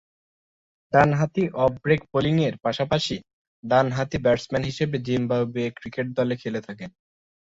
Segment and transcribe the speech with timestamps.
[0.93, 3.15] ডানহাতি অফ-ব্রেক বোলিংয়ের পাশাপাশি
[3.63, 6.89] ডানহাতি ব্যাটসম্যান হিসেবে জিম্বাবুয়ে ক্রিকেট দলে খেলে থাকেন।